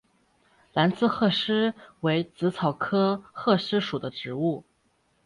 [0.73, 4.63] 蓝刺鹤虱为紫草科鹤虱属的植物。